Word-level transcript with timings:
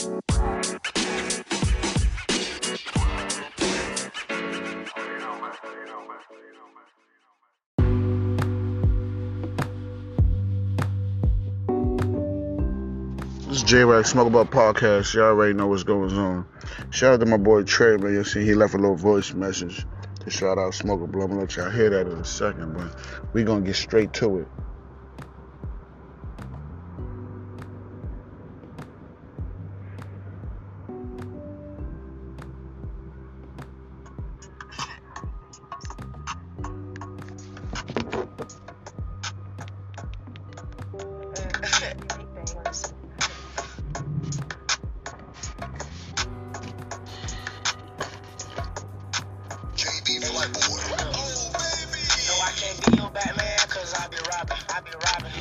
This 0.00 0.08
is 13.50 13.62
J 13.62 13.84
Rack 13.84 14.06
Smoke 14.06 14.28
About 14.28 14.50
Podcast. 14.50 15.12
Y'all 15.12 15.24
already 15.24 15.52
know 15.52 15.66
what's 15.66 15.82
going 15.82 16.16
on. 16.16 16.46
Shout 16.88 17.12
out 17.12 17.20
to 17.20 17.26
my 17.26 17.36
boy 17.36 17.64
Trey, 17.64 17.98
man. 17.98 18.14
You 18.14 18.24
see, 18.24 18.42
he 18.42 18.54
left 18.54 18.72
a 18.72 18.78
little 18.78 18.96
voice 18.96 19.34
message 19.34 19.84
to 20.20 20.30
shout 20.30 20.56
out 20.56 20.72
Smoke 20.72 21.10
Blow. 21.12 21.24
I'm 21.24 21.28
gonna 21.28 21.42
let 21.42 21.56
y'all 21.56 21.68
hear 21.68 21.90
that 21.90 22.06
in 22.06 22.16
a 22.16 22.24
second, 22.24 22.72
but 22.72 22.96
we 23.34 23.44
gonna 23.44 23.60
get 23.60 23.76
straight 23.76 24.14
to 24.14 24.38
it. 24.38 24.48
Your 52.96 53.10
cause 53.10 53.94
I 53.94 54.08
be 54.08 54.16
robbing, 54.16 54.56
I 54.68 54.80
be 54.80 54.90
robbing. 54.90 55.32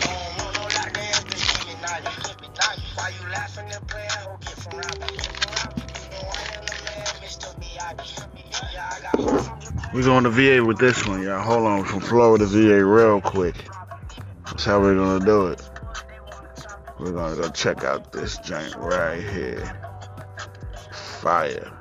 Bitch, 1.29 1.47
keep 1.49 1.67
me 1.67 1.75
keep 2.23 2.41
me. 2.41 2.47
Why 2.95 3.09
you 3.09 3.31
laughing 3.31 3.65
and 3.73 3.87
playing, 3.87 4.09
ho, 4.09 4.37
get 4.41 4.53
from 4.53 4.79
robbing, 4.79 5.15
get 5.15 5.25
from 5.25 5.53
robbing. 5.55 5.89
You 5.95 6.09
know 6.11 6.29
I 6.29 6.43
am 6.55 6.65
the 6.65 6.75
man, 6.85 7.05
I 8.77 9.01
got 9.01 9.19
hoes 9.19 9.47
from 9.47 9.93
We 9.93 10.03
going 10.03 10.23
to 10.25 10.29
VA 10.29 10.63
with 10.63 10.77
this 10.77 11.07
one, 11.07 11.23
y'all. 11.23 11.41
Hold 11.41 11.65
on, 11.65 11.85
from 11.85 12.01
Florida 12.01 12.45
VA 12.45 12.83
real 12.85 13.21
quick. 13.21 13.55
That's 14.45 14.65
how 14.65 14.79
we're 14.81 14.95
gonna 14.95 15.25
do 15.25 15.47
it. 15.47 15.61
We're 16.99 17.13
gonna 17.13 17.35
go 17.35 17.49
check 17.49 17.83
out 17.83 18.11
this 18.11 18.37
joint 18.39 18.75
right 18.75 19.21
here. 19.21 19.63
Fire. 20.91 21.78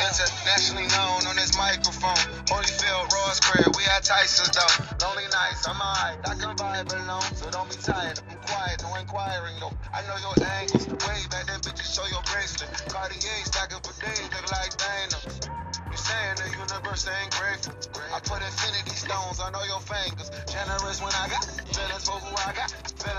Internationally 0.00 0.88
known 0.88 1.26
on 1.28 1.36
this 1.36 1.56
microphone. 1.58 2.16
Holyfield, 2.48 3.12
Ross 3.12 3.40
Craig, 3.40 3.70
we 3.76 3.82
had 3.84 4.02
Tyson's 4.04 4.50
though. 4.54 5.06
Lonely 5.06 5.26
nights, 5.32 5.66
I'm 5.68 5.80
alright. 5.80 6.18
I 6.24 6.34
can 6.38 6.56
vibe 6.56 6.92
alone, 6.92 7.28
so 7.34 7.50
don't 7.50 7.68
be 7.68 7.76
tired. 7.76 8.20
I'm 8.30 8.38
quiet, 8.38 8.82
no 8.82 8.94
inquiring 8.96 9.56
though. 9.60 9.72
I 9.92 10.02
know 10.06 10.16
your 10.22 10.36
angles. 10.60 10.86
Way 10.88 11.20
back 11.30 11.46
then, 11.48 11.60
bitches 11.60 11.90
show 11.90 12.06
your 12.08 12.22
bracelet. 12.30 12.70
Cartier 12.88 13.44
stacking 13.44 13.80
for 13.82 13.94
days, 14.00 14.28
look 14.30 14.46
like 14.52 14.72
diamonds. 14.78 15.50
You 15.90 15.96
saying 15.98 16.36
the 16.38 16.48
universe 16.54 17.08
ain't 17.08 17.32
grateful. 17.34 17.74
I 18.14 18.20
put 18.20 18.40
infinity 18.42 18.94
stones 18.94 19.40
on 19.40 19.54
all 19.54 19.66
your 19.66 19.80
fingers. 19.80 20.30
Generous 20.46 21.00
when 21.02 21.12
I 21.12 21.26
got 21.28 21.44
feelings 21.74 22.04
for 22.06 22.16
who 22.22 22.30
I 22.36 22.52
got. 22.54 22.70
Feelings 22.70 23.17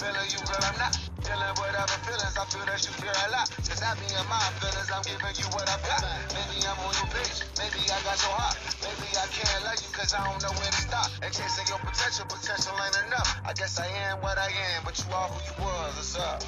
Feeling 0.00 0.32
you, 0.32 0.40
girl, 0.48 0.64
I'm 0.64 0.78
not. 0.80 0.96
Dealing 1.20 1.54
with 1.60 1.76
other 1.76 2.00
feelings, 2.08 2.32
I 2.32 2.44
feel 2.48 2.64
that 2.64 2.80
you 2.80 2.92
feel 3.04 3.12
a 3.12 3.28
lot. 3.36 3.52
In 4.00 4.26
my 4.32 4.40
feelings, 4.56 4.88
I'm 4.88 5.04
giving 5.04 5.36
you 5.36 5.44
what 5.52 5.68
I've 5.68 5.84
got. 5.84 6.00
Maybe 6.32 6.64
I'm 6.64 6.80
on 6.80 6.94
your 6.96 7.08
page, 7.12 7.44
maybe 7.60 7.84
I 7.84 8.00
got 8.00 8.16
your. 8.16 8.32
Maybe 8.80 9.12
I 9.12 9.28
can't 9.28 9.60
love 9.60 9.76
you 9.76 9.92
cause 9.92 10.16
I 10.16 10.24
don't 10.24 10.40
know 10.40 10.56
where 10.56 10.72
to 10.72 10.80
start. 10.88 11.12
And 11.20 11.28
chasing 11.28 11.68
your 11.68 11.76
potential, 11.84 12.24
potential 12.32 12.72
ain't 12.80 12.96
enough. 13.12 13.28
I 13.44 13.52
guess 13.52 13.76
I 13.76 13.92
am 14.08 14.24
what 14.24 14.38
I 14.40 14.48
am, 14.48 14.88
but 14.88 14.96
you 14.96 15.04
are 15.12 15.28
who 15.28 15.36
you 15.44 15.54
was. 15.68 15.92
What's 16.00 16.16
up? 16.16 16.40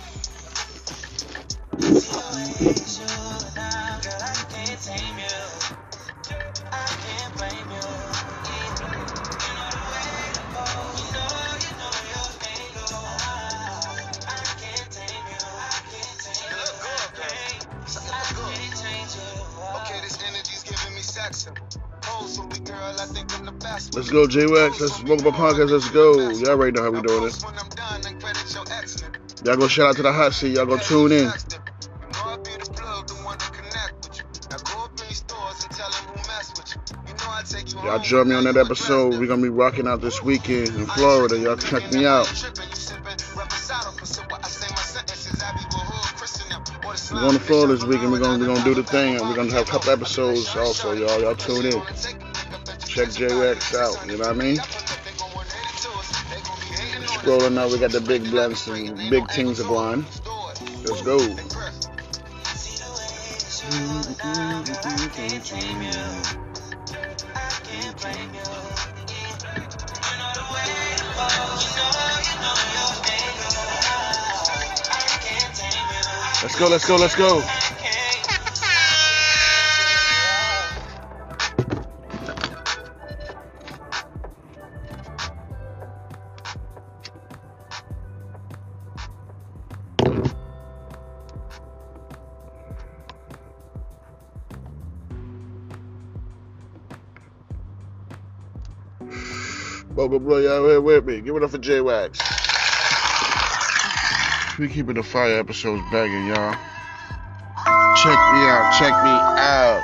The 1.77 2.25
way 2.41 3.53
now, 3.53 4.01
girl, 4.01 4.17
I 4.17 4.33
can't 4.49 4.81
tame 4.81 5.19
you. 5.21 5.42
Let's 23.95 24.09
go, 24.09 24.27
J 24.27 24.47
Wax. 24.47 24.81
Let's 24.81 24.97
smoke 24.97 25.21
about 25.21 25.35
podcast. 25.35 25.71
Let's 25.71 25.91
go. 25.91 26.31
Y'all 26.31 26.49
already 26.49 26.73
know 26.73 26.85
how 26.85 26.91
we 26.91 27.03
doing 27.03 27.25
it. 27.25 27.45
Y'all 29.45 29.57
go 29.57 29.69
shout 29.69 29.91
out 29.91 29.97
to 29.97 30.03
the 30.03 30.13
hot 30.13 30.33
seat. 30.33 30.57
Y'all 30.57 30.65
go 30.65 30.79
tune 30.79 31.13
in. 31.13 31.31
Y'all 37.85 37.99
join 37.99 38.29
me 38.29 38.35
on 38.35 38.45
that 38.45 38.57
episode. 38.57 39.19
We're 39.19 39.27
gonna 39.27 39.43
be 39.43 39.51
rocking 39.51 39.87
out 39.87 40.01
this 40.01 40.23
weekend 40.23 40.69
in 40.69 40.87
Florida. 40.87 41.39
Y'all 41.39 41.57
check 41.57 41.93
me 41.93 42.07
out. 42.07 42.27
We're 47.13 47.21
going 47.21 47.35
to 47.35 47.41
Florida 47.41 47.75
this 47.75 47.85
weekend. 47.85 48.13
We're 48.13 48.21
gonna 48.21 48.39
we're 48.39 48.55
gonna 48.55 48.65
do 48.65 48.75
the 48.75 48.85
thing. 48.85 49.15
We're 49.15 49.37
gonna 49.37 49.53
have 49.53 49.69
a 49.69 49.71
couple 49.71 49.91
episodes 49.91 50.57
also, 50.57 50.93
y'all. 50.93 51.21
Y'all 51.21 51.35
tune 51.35 51.67
in. 51.67 52.22
Check 52.95 53.11
J 53.13 53.25
Rex 53.35 53.75
out. 53.75 54.07
You 54.07 54.19
know 54.19 54.29
what 54.29 54.29
I 54.29 54.33
mean? 54.35 54.57
Scrolling 57.09 57.57
up, 57.57 57.73
we 57.73 57.79
got 57.79 57.91
the 57.91 58.03
big 58.03 58.23
blends 58.25 58.69
and 58.69 58.95
big 59.09 59.31
things 59.31 59.63
going. 59.63 60.05
Let's 60.85 61.01
go. 61.01 61.17
Let's 76.43 76.59
go, 76.59 76.69
let's 76.69 76.87
go, 76.87 76.97
let's 76.97 77.17
now, 77.17 77.72
I 100.03 100.09
can't. 100.09 100.25
Blow, 100.25 100.39
y'all 100.39 100.69
here 100.69 100.81
with 100.81 101.05
me. 101.05 101.21
Give 101.21 101.37
it 101.37 101.43
up 101.45 101.51
for 101.51 101.59
J 101.59 101.81
Wax. 101.81 102.19
We 104.59 104.69
keeping 104.69 104.95
the 104.95 105.03
fire 105.03 105.39
episodes 105.39 105.83
banging, 105.93 106.27
y'all. 106.27 106.53
Check 108.03 108.19
me 108.33 108.43
out. 108.51 108.75
Check 108.79 108.93
me 109.05 109.11
out. 109.11 109.83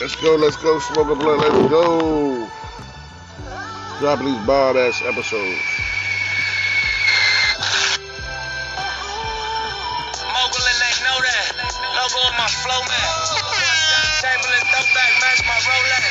Let's 0.00 0.16
go, 0.16 0.36
let's 0.36 0.56
go, 0.56 0.78
smoke 0.78 1.08
a 1.08 1.14
blunt, 1.14 1.40
let's 1.40 1.70
go. 1.70 2.48
Drop 3.98 4.18
these 4.20 4.46
bald 4.46 4.76
ass 4.76 5.02
episodes. 5.04 5.89
Flow 12.60 12.80
man. 12.84 13.08
Chamberlain 14.20 14.64
throwback 14.68 15.12
match 15.24 15.40
my 15.48 15.56
Rolex. 15.64 16.04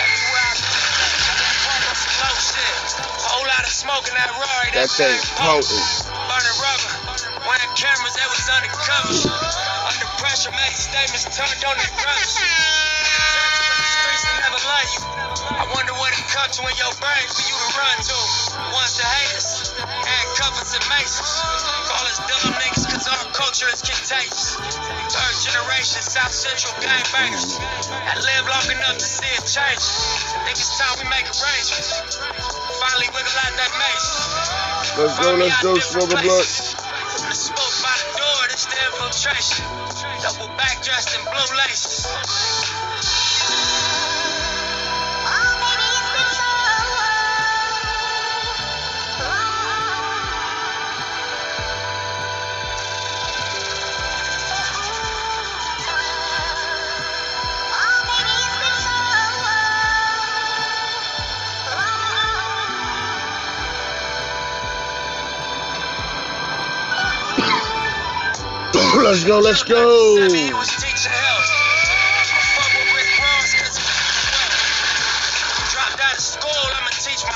Everywhere 0.00 0.48
I 0.48 0.56
go, 0.56 1.48
pump 1.64 1.96
some 2.00 2.16
low 2.24 2.36
shit. 2.40 2.76
Whole 3.28 3.46
lot 3.46 3.64
of 3.64 3.72
smoke 3.72 4.04
in 4.08 4.14
that 4.16 4.32
Rory. 4.32 4.72
That 4.72 4.88
thing's 4.88 5.28
potent. 5.36 5.84
Burning 6.28 6.56
rubber. 6.56 6.92
Wearing 7.44 7.72
cameras, 7.76 8.14
they 8.16 8.28
was 8.32 8.44
undercover. 8.48 9.28
Under 9.92 10.08
pressure, 10.20 10.52
made 10.56 10.76
statements 10.76 11.28
turned 11.36 11.60
on 11.68 11.76
the 11.76 11.88
guns. 12.00 12.32
Streets 12.32 14.24
never 14.40 14.60
learn. 14.60 14.88
you. 14.96 15.02
I 15.52 15.64
wonder 15.76 15.92
what 16.00 16.12
it 16.16 16.24
to 16.56 16.62
in 16.64 16.76
your 16.80 16.94
brain 16.98 17.26
for 17.28 17.44
you 17.44 17.56
to 17.56 17.68
run 17.76 17.96
to. 18.00 18.18
Once 18.72 18.96
the 18.96 19.04
haters, 19.04 19.72
and 19.84 20.26
covers 20.36 20.72
and 20.74 20.84
maces. 20.88 21.30
Call 21.86 22.04
us 22.08 22.18
dumb 22.24 22.54
niggas 22.56 22.89
culture 23.32 23.66
is 23.72 23.82
contagious. 23.82 24.56
Third 24.56 25.36
generation 25.42 26.02
South 26.02 26.32
Central 26.32 26.74
gangbangers. 26.78 27.58
I 27.58 28.14
live 28.18 28.44
long 28.46 28.68
enough 28.70 28.98
to 28.98 29.06
see 29.06 29.30
it 29.34 29.44
change. 29.46 29.82
Think 30.46 30.56
it's 30.58 30.78
time 30.78 30.98
we 31.02 31.06
make 31.10 31.26
arrangements. 31.26 32.20
Finally 32.78 33.08
wiggle 33.10 33.36
out 33.42 33.54
that 33.58 33.72
maze. 33.78 34.06
Let's 34.98 35.16
go, 35.18 35.34
let's 35.34 35.62
go, 35.62 35.72
smoke 35.78 36.12
a 36.12 36.20
blunt. 36.22 36.50
The 37.30 37.36
smoke 37.36 37.76
by 37.82 37.94
the 37.98 38.08
door, 38.18 38.40
this 38.50 38.64
the 38.66 38.76
infiltration. 38.90 39.64
Double 40.22 40.50
back 40.56 40.82
dressed 40.82 41.16
in 41.18 41.22
blue 41.26 41.50
laces. 41.56 42.59
School. 69.14 69.46
I'ma 69.46 69.64
go. 69.66 70.60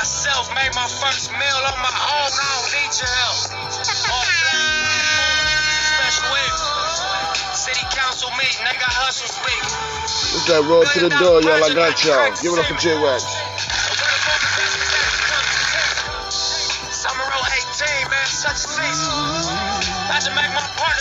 myself. 0.05 0.53
Made 0.55 0.75
my 0.75 0.85
first 0.85 1.33
meal 1.33 1.61
on 1.65 1.79
my 1.81 1.89
own. 1.89 2.29
I 2.29 2.45
don't 2.61 2.71
need 2.77 2.93
your 3.01 3.09
help. 3.09 3.41
Special 5.97 6.29
wigs. 6.29 6.61
City 7.57 7.85
council 7.89 8.31
meeting. 8.37 8.65
They 8.69 8.77
hustle 8.77 9.33
speak. 9.33 9.65
What's 9.65 10.47
that 10.53 10.63
road 10.69 10.87
to 10.93 11.01
the 11.01 11.13
door, 11.17 11.41
y'all? 11.41 11.65
I 11.65 11.73
got 11.73 12.05
y'all. 12.05 12.31
Give 12.43 12.53
it 12.53 12.59
up 12.59 12.67
for 12.67 12.77
J 12.77 12.93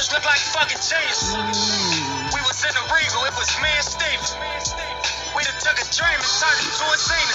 partners 0.04 0.12
look 0.12 0.26
like 0.26 0.40
fucking 0.40 0.82
genius. 0.84 1.36
We 2.34 2.42
was 2.44 2.60
in 2.64 2.74
the 2.76 2.86
Regal, 2.92 3.24
it 3.26 3.36
was 3.36 3.50
me 3.62 3.70
and 3.72 3.86
Steven. 3.86 4.30
We 5.36 5.44
done 5.44 5.60
took 5.60 5.78
a 5.80 5.88
dream 5.92 6.20
and 6.20 6.34
turned 6.40 6.60
it 6.60 6.76
to 6.76 6.86
a 6.92 6.98
scene. 6.98 7.32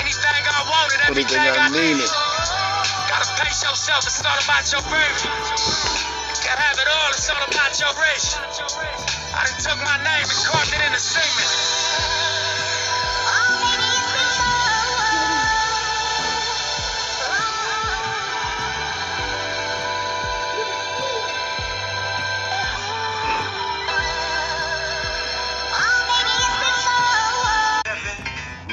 Anything 0.00 0.42
I 0.48 0.62
wanted, 0.64 1.00
everything 1.08 1.40
I 1.40 1.68
needed. 1.68 2.08
Gotta 3.08 3.28
pace 3.44 3.62
yourself, 3.62 4.04
it's 4.06 4.24
all 4.24 4.40
about 4.40 4.64
your 4.72 4.82
baby. 4.88 5.22
Gotta 6.44 6.60
have 6.60 6.78
it 6.78 6.88
all, 6.88 7.10
it's 7.10 7.28
all 7.28 7.44
about 7.44 7.72
your 7.80 7.92
rich. 7.98 8.26
I 9.34 9.44
done 9.44 9.60
took 9.60 9.78
my 9.84 9.96
name 10.00 10.26
and 10.28 10.40
carved 10.48 10.72
it 10.72 10.80
in 10.80 10.92
the 10.92 10.98
cement. 10.98 11.79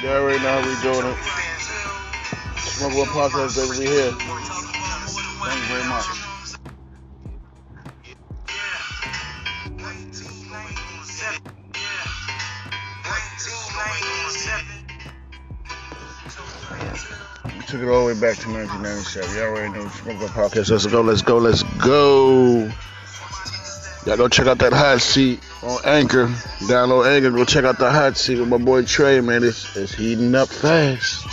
You 0.02 0.10
already 0.10 0.38
know 0.44 0.62
how 0.62 0.68
we 0.68 0.76
doing 0.84 1.08
it. 1.08 1.18
Smoke 2.60 2.96
One 2.96 3.08
Podcast, 3.08 3.58
baby, 3.58 3.80
we 3.80 3.86
here. 3.88 4.12
Thank 4.12 5.60
you 5.60 5.68
very 5.74 5.90
much. 5.90 6.06
Took 17.68 17.82
it 17.82 17.90
all 17.90 18.08
the 18.08 18.14
way 18.14 18.20
back 18.22 18.38
to 18.38 18.48
1997. 18.50 19.36
Y'all 19.36 19.48
already 19.48 19.74
know 19.74 19.88
Smoke 19.90 20.22
One 20.22 20.30
Podcast. 20.30 20.70
Let's 20.70 20.86
go, 20.86 21.02
let's 21.02 21.24
go, 21.24 21.38
let's 21.38 21.64
go. 21.84 22.72
Y'all 24.08 24.16
go 24.16 24.30
check 24.30 24.48
out 24.48 24.60
that 24.60 24.72
hot 24.72 25.02
seat 25.02 25.44
on 25.62 25.80
Anchor. 25.84 26.28
Download 26.60 27.14
Anchor. 27.14 27.32
Go 27.32 27.44
check 27.44 27.66
out 27.66 27.78
the 27.78 27.92
hot 27.92 28.16
seat 28.16 28.40
with 28.40 28.48
my 28.48 28.56
boy 28.56 28.86
Trey, 28.86 29.20
man. 29.20 29.44
It's, 29.44 29.76
it's 29.76 29.96
heating 29.96 30.34
up 30.34 30.48
fast. 30.48 31.24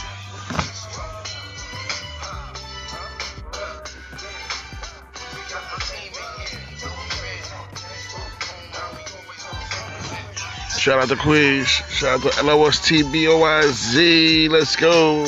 Shout 10.77 10.99
out 10.99 11.09
to 11.11 11.17
Queens. 11.17 11.69
Shout 11.69 12.27
out 12.27 12.33
to 12.33 12.41
LOSTBOYZ. 12.41 14.51
Let's 14.51 14.75
go. 14.75 15.25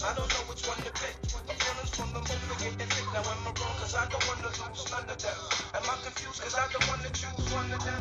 I 0.00 0.16
don't 0.16 0.24
know 0.32 0.48
which 0.48 0.64
one 0.64 0.80
to 0.80 0.92
pick. 0.96 1.12
My 1.44 1.52
feelings 1.60 1.92
from 1.92 2.08
getting 2.56 2.88
thick. 2.88 3.04
Now 3.12 3.20
am 3.20 3.44
I 3.44 3.52
wrong? 3.52 3.76
Cause 3.84 3.92
I 3.92 4.08
don't 4.08 4.24
wanna 4.24 4.48
lose 4.48 4.88
none 4.88 5.04
of 5.04 5.18
them. 5.20 5.36
Am 5.76 5.84
I 5.84 5.94
confused? 6.00 6.40
Cause 6.40 6.56
I 6.56 6.64
don't 6.72 6.88
wanna 6.88 7.12
choose 7.12 7.44
one 7.52 7.68
of 7.68 7.84
them. 7.84 8.00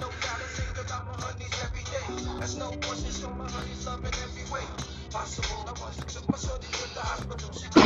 No 0.00 0.08
doubt 0.08 0.40
I 0.40 0.48
think 0.56 0.80
about 0.80 1.04
my 1.04 1.20
honeys 1.20 1.52
every 1.60 1.84
day. 1.84 2.08
There's 2.40 2.56
no 2.56 2.72
my 2.72 3.44
honeys 3.52 3.84
love 3.84 4.00
in 4.00 4.14
every 4.24 4.48
way. 4.48 4.64
Possible. 5.12 5.68
I 5.68 5.76
took 6.08 6.24
my 6.32 6.38
shorty 6.40 6.72
to 6.72 6.88
the 6.96 7.04
hospital. 7.04 7.52
She 7.52 7.68
the 7.68 7.80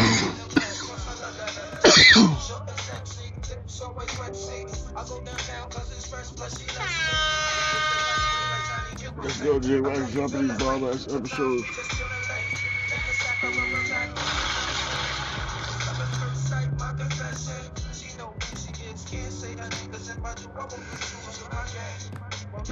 Let's 9.18 9.40
go, 9.40 9.58
J 9.58 9.80
Wax. 9.80 10.12
Jumping 10.14 10.46
these 10.46 10.62
ass 10.62 11.08
episodes. 11.10 12.13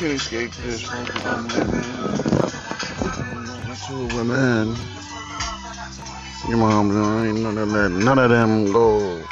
Can't 0.00 0.12
escape 0.14 0.50
this 0.62 0.88
one. 0.88 1.04
Two 3.86 4.16
women. 4.16 4.74
Your 6.48 6.56
mom, 6.56 6.94
no, 6.94 7.22
ain't 7.22 7.40
none 7.40 7.58
of 7.58 7.70
that. 7.70 7.90
None 7.90 8.18
of 8.18 8.30
them 8.30 8.72
go. 8.72 9.22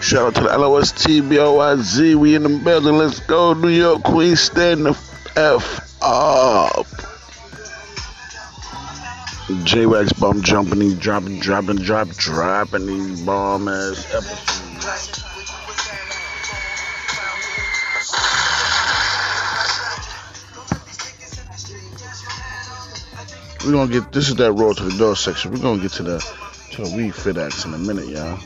Shout 0.00 0.26
out 0.26 0.34
to 0.34 0.40
the 0.40 0.48
LOSTBOYZ. 0.48 2.16
We 2.16 2.34
in 2.34 2.42
the 2.42 2.48
building. 2.64 2.98
Let's 2.98 3.20
go. 3.20 3.54
New 3.54 3.68
York 3.68 4.02
Queens. 4.02 4.40
Stand 4.40 4.86
the 4.86 4.98
F 5.36 6.02
up. 6.02 6.86
J 9.62 9.86
Wax 9.86 10.12
bum 10.14 10.42
jumping 10.42 10.80
these 10.80 10.98
dropping 10.98 11.38
dropping 11.38 11.76
drop 11.76 12.08
dropping 12.08 12.86
these 12.86 13.20
bomb 13.20 13.68
ass 13.68 14.04
episodes. 14.12 15.33
We're 23.64 23.72
gonna 23.72 23.90
get 23.90 24.12
this 24.12 24.28
is 24.28 24.36
that 24.36 24.52
roll 24.52 24.74
to 24.74 24.84
the 24.84 24.98
door 24.98 25.16
section. 25.16 25.50
We're 25.50 25.58
gonna 25.58 25.80
get 25.80 25.92
to 25.92 26.02
the 26.02 26.18
to 26.72 26.82
the 26.82 26.94
weed 26.94 27.14
fit 27.14 27.38
acts 27.38 27.64
in 27.64 27.72
a 27.72 27.78
minute, 27.78 28.08
y'all. 28.08 28.38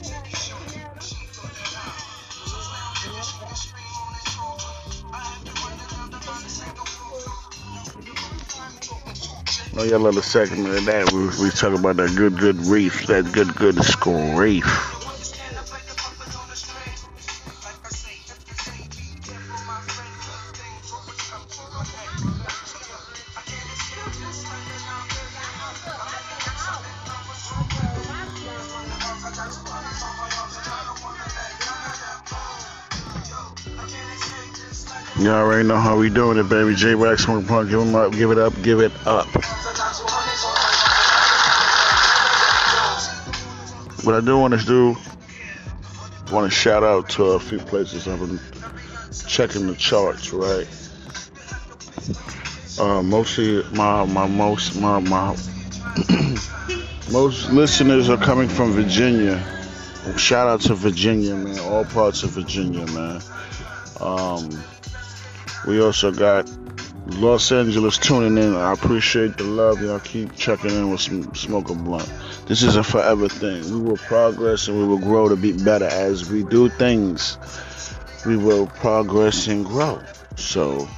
Oh, 9.77 9.85
y'all 9.85 10.01
love 10.01 10.15
the 10.15 10.23
segment 10.23 10.69
of 10.69 10.85
that. 10.87 11.13
We, 11.13 11.45
we 11.45 11.51
talk 11.51 11.77
about 11.77 11.97
that 11.97 12.15
good, 12.17 12.39
good 12.39 12.57
reef, 12.67 13.07
that 13.09 13.33
good, 13.33 13.55
good 13.57 13.83
school 13.85 14.37
reef. 14.37 14.98
Know 35.69 35.77
how 35.77 35.99
we 35.99 36.09
doing 36.09 36.39
it, 36.39 36.49
baby. 36.49 36.75
J 36.75 36.95
Wax 36.95 37.25
Smoke 37.25 37.47
Punk, 37.47 37.69
give 37.69 37.81
'em 37.81 37.95
up, 37.95 38.13
give 38.13 38.31
it 38.31 38.39
up, 38.39 38.55
give 38.63 38.81
it 38.81 38.91
up. 39.07 39.27
What 44.03 44.15
I 44.15 44.21
do 44.23 44.39
want 44.39 44.59
to 44.59 44.65
do, 44.65 44.97
want 46.33 46.51
to 46.51 46.59
shout 46.59 46.83
out 46.83 47.11
to 47.11 47.33
a 47.33 47.39
few 47.39 47.59
places 47.59 48.09
I've 48.09 48.19
been 48.19 48.41
checking 49.27 49.67
the 49.67 49.75
charts, 49.75 50.33
right? 50.33 50.67
Uh, 52.81 53.03
mostly 53.03 53.63
my 53.73 54.05
my 54.07 54.27
most 54.27 54.81
my 54.81 54.99
my 55.01 55.37
most 57.13 57.51
listeners 57.51 58.09
are 58.09 58.17
coming 58.17 58.49
from 58.49 58.73
Virginia. 58.73 59.39
Shout 60.17 60.49
out 60.49 60.63
to 60.63 60.75
Virginia, 60.75 61.35
man. 61.35 61.59
All 61.59 61.85
parts 61.85 62.23
of 62.23 62.31
Virginia, 62.31 62.87
man. 62.87 63.21
Um, 64.01 64.49
we 65.69 65.83
also 65.83 66.11
got 66.11 66.51
Los 67.09 67.53
Angeles 67.53 67.99
tuning 67.99 68.43
in. 68.43 68.57
I 68.57 68.73
appreciate 68.73 69.37
the 69.37 69.45
love. 69.45 69.83
Y'all 69.83 70.01
keep 70.01 70.35
checking 70.35 70.71
in 70.71 70.91
with 70.91 71.03
some 71.03 71.35
smoke 71.35 71.69
a 71.69 71.75
blunt. 71.75 72.11
This 72.47 72.63
is 72.63 72.77
a 72.77 72.83
forever 72.83 73.29
thing. 73.29 73.63
We 73.71 73.79
will 73.79 73.99
progress 73.99 74.69
and 74.69 74.79
we 74.79 74.87
will 74.87 74.99
grow 74.99 75.29
to 75.29 75.37
be 75.37 75.53
better 75.53 75.85
as 75.85 76.31
we 76.31 76.43
do 76.43 76.71
things. 76.71 77.37
We 78.25 78.39
will 78.39 78.67
progress 78.67 79.47
and 79.47 79.63
grow. 79.67 80.01
So 80.37 80.89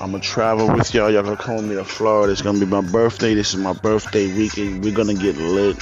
I'm 0.00 0.10
gonna 0.10 0.20
travel 0.20 0.66
with 0.66 0.92
y'all. 0.92 1.08
Y'all 1.08 1.22
gonna 1.22 1.36
come 1.36 1.56
with 1.56 1.66
me 1.66 1.76
to 1.76 1.84
Florida. 1.84 2.32
It's 2.32 2.42
gonna 2.42 2.58
be 2.58 2.66
my 2.66 2.80
birthday. 2.80 3.34
This 3.34 3.54
is 3.54 3.60
my 3.60 3.72
birthday 3.72 4.26
weekend. 4.36 4.82
We're 4.82 4.96
gonna 4.96 5.14
get 5.14 5.36
lit. 5.36 5.76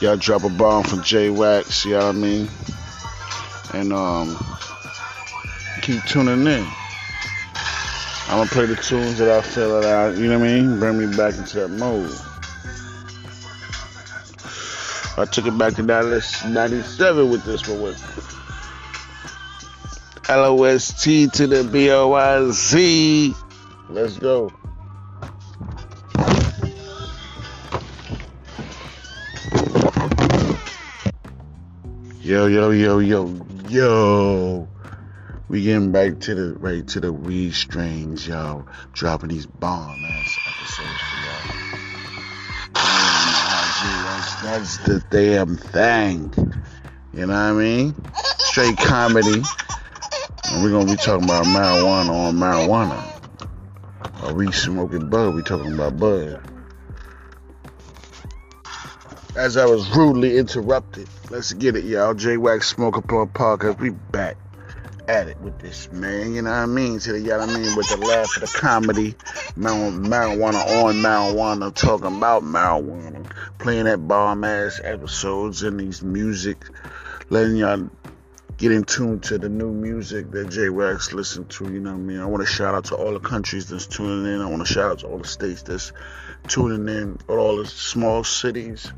Y'all 0.00 0.16
drop 0.16 0.42
a 0.42 0.48
bomb 0.48 0.82
from 0.82 1.04
J 1.04 1.30
Wax. 1.30 1.84
You 1.84 1.92
know 1.92 2.06
what 2.06 2.06
I 2.06 2.12
mean? 2.12 2.48
And 3.72 3.92
um, 3.92 4.36
keep 5.82 6.02
tuning 6.06 6.44
in. 6.44 6.66
I'm 8.28 8.38
gonna 8.38 8.50
play 8.50 8.66
the 8.66 8.74
tunes 8.74 9.18
that 9.18 9.28
I 9.28 9.40
feel 9.40 9.80
that 9.80 9.84
I, 9.84 10.10
you 10.14 10.26
know 10.26 10.40
what 10.40 10.48
I 10.48 10.60
mean, 10.60 10.80
bring 10.80 10.98
me 10.98 11.16
back 11.16 11.36
into 11.36 11.60
that 11.60 11.68
mode. 11.68 12.10
I 15.18 15.24
took 15.24 15.46
it 15.46 15.56
back 15.56 15.74
to 15.74 15.82
Dallas 15.84 16.44
97 16.44 17.30
with 17.30 17.44
this 17.44 17.68
one 17.68 17.82
with 17.82 17.96
L-O-S-T 20.28 21.28
to 21.28 21.46
the 21.46 21.62
B-O-I-Z. 21.62 23.34
Let's 23.88 24.18
go. 24.18 24.50
Yo, 32.22 32.46
yo, 32.46 32.70
yo, 32.70 32.98
yo, 32.98 33.46
yo. 33.68 34.68
We 35.48 35.62
getting 35.62 35.92
back 35.92 36.18
to 36.20 36.34
the 36.34 36.54
right 36.54 36.84
to 36.88 36.98
the 36.98 37.12
weed 37.12 37.54
strains, 37.54 38.26
y'all. 38.26 38.66
Dropping 38.92 39.28
these 39.28 39.46
bomb 39.46 40.04
ass 40.04 40.38
episodes 40.44 41.00
for 41.00 41.16
y'all. 41.22 41.56
Ah, 42.74 44.42
that's, 44.42 44.76
that's 44.76 44.88
the 44.88 45.04
damn 45.08 45.56
thing. 45.56 46.32
You 47.12 47.26
know 47.26 47.32
what 47.32 47.38
I 47.38 47.52
mean? 47.52 47.94
Straight 48.38 48.76
comedy. 48.76 49.40
And 50.50 50.64
we're 50.64 50.72
gonna 50.72 50.86
be 50.86 50.96
talking 50.96 51.24
about 51.24 51.44
marijuana 51.44 52.10
on 52.10 52.34
marijuana. 52.34 54.24
Are 54.24 54.34
we 54.34 54.50
smoking 54.50 55.08
bud? 55.08 55.36
We 55.36 55.42
talking 55.42 55.74
about 55.74 55.96
bud. 55.96 56.42
As 59.36 59.56
I 59.56 59.66
was 59.66 59.88
rudely 59.94 60.38
interrupted, 60.38 61.08
let's 61.30 61.52
get 61.52 61.76
it, 61.76 61.84
y'all. 61.84 62.14
J 62.14 62.36
Wax 62.36 62.66
Smoker 62.66 62.98
Upon 62.98 63.28
Podcast. 63.28 63.78
We 63.78 63.90
back 63.90 64.38
at 65.08 65.28
it 65.28 65.40
with 65.40 65.58
this, 65.58 65.90
man. 65.92 66.34
You 66.34 66.42
know 66.42 66.50
what 66.50 66.56
I 66.56 66.66
mean? 66.66 66.98
The, 66.98 67.18
you 67.18 67.28
know 67.28 67.38
what 67.38 67.48
I 67.48 67.58
mean? 67.58 67.76
With 67.76 67.88
the 67.88 67.96
laugh 67.96 68.36
of 68.36 68.42
the 68.42 68.58
comedy, 68.58 69.12
marijuana 69.56 70.84
on 70.84 70.94
marijuana, 70.96 71.74
talking 71.74 72.16
about 72.16 72.42
marijuana, 72.42 73.30
playing 73.58 73.84
that 73.84 74.06
bomb 74.06 74.44
ass 74.44 74.80
episodes 74.82 75.62
and 75.62 75.78
these 75.78 76.02
music, 76.02 76.64
letting 77.30 77.56
y'all 77.56 77.90
get 78.58 78.72
in 78.72 78.84
tune 78.84 79.20
to 79.20 79.36
the 79.38 79.48
new 79.48 79.70
music 79.70 80.30
that 80.30 80.48
J 80.50 80.70
Wax 80.70 81.12
listen 81.12 81.46
to. 81.46 81.64
You 81.64 81.80
know 81.80 81.90
what 81.90 81.98
I 81.98 82.02
mean? 82.02 82.20
I 82.20 82.26
want 82.26 82.46
to 82.46 82.52
shout 82.52 82.74
out 82.74 82.86
to 82.86 82.96
all 82.96 83.12
the 83.12 83.20
countries 83.20 83.68
that's 83.68 83.86
tuning 83.86 84.32
in. 84.32 84.40
I 84.40 84.48
want 84.48 84.66
to 84.66 84.72
shout 84.72 84.90
out 84.90 84.98
to 85.00 85.08
all 85.08 85.18
the 85.18 85.28
states 85.28 85.62
that's 85.62 85.92
tuning 86.48 86.88
in, 86.88 87.18
all 87.28 87.56
the 87.56 87.66
small 87.66 88.24
cities, 88.24 88.90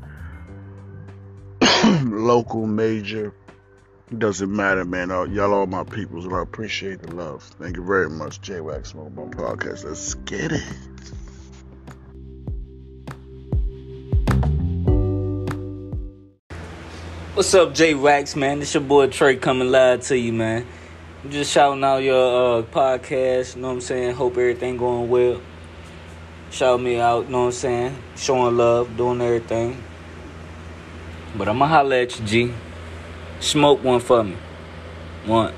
local, 2.03 2.65
major. 2.65 3.33
Doesn't 4.17 4.51
matter, 4.51 4.85
man. 4.85 5.09
Y'all 5.09 5.53
all 5.53 5.67
my 5.67 5.83
peoples, 5.83 6.25
and 6.25 6.33
I 6.33 6.41
appreciate 6.41 7.03
the 7.03 7.13
love. 7.13 7.43
Thank 7.59 7.77
you 7.77 7.83
very 7.83 8.09
much. 8.09 8.41
J 8.41 8.59
Wax 8.59 8.89
Smoke 8.89 9.13
Bomb 9.13 9.29
Podcast. 9.29 9.83
Let's 9.83 10.15
get 10.15 10.51
it. 10.51 10.63
What's 17.35 17.53
up, 17.53 17.75
J 17.75 17.93
Wax, 17.93 18.35
man? 18.35 18.63
It's 18.63 18.73
your 18.73 18.81
boy 18.81 19.09
Trey 19.09 19.35
coming 19.35 19.69
live 19.69 20.01
to 20.07 20.17
you, 20.17 20.33
man. 20.33 20.65
I'm 21.23 21.29
just 21.29 21.51
shouting 21.51 21.83
out 21.83 21.97
your 21.97 22.59
uh, 22.59 22.63
podcast, 22.63 23.55
you 23.55 23.61
know 23.61 23.67
what 23.67 23.73
I'm 23.75 23.81
saying? 23.81 24.15
Hope 24.15 24.37
everything 24.37 24.77
going 24.77 25.07
well. 25.07 25.39
Shout 26.49 26.81
me 26.81 26.99
out, 26.99 27.25
you 27.25 27.31
know 27.31 27.41
what 27.41 27.45
I'm 27.45 27.51
saying? 27.51 27.95
Showing 28.15 28.57
love, 28.57 28.97
doing 28.97 29.21
everything. 29.21 29.83
But 31.37 31.47
I'ma 31.47 31.67
at 31.91 32.19
you, 32.19 32.25
G. 32.25 32.53
Smoke 33.39 33.83
one 33.83 33.99
for 33.99 34.23
me. 34.23 34.35
One. 35.25 35.53